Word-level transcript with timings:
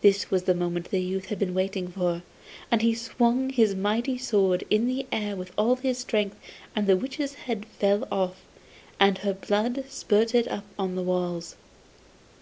This 0.00 0.30
was 0.30 0.44
the 0.44 0.54
moment 0.54 0.90
the 0.90 1.02
youth 1.02 1.30
was 1.38 1.50
waiting 1.50 1.88
for, 1.88 2.22
and 2.70 2.80
he 2.80 2.94
swung 2.94 3.50
his 3.50 3.74
mighty 3.74 4.16
sword 4.16 4.64
in 4.70 4.86
the 4.86 5.04
air 5.12 5.36
with 5.36 5.52
all 5.58 5.76
his 5.76 5.98
strength 5.98 6.36
and 6.74 6.86
the 6.86 6.96
witch's 6.96 7.34
head 7.34 7.66
fell 7.66 8.08
off, 8.10 8.42
and 8.98 9.18
her 9.18 9.34
blood 9.34 9.84
spurted 9.90 10.48
up 10.48 10.64
on 10.78 10.94
the 10.94 11.02
walls. 11.02 11.56